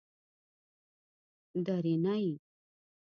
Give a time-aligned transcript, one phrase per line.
[1.65, 2.25] درېنۍ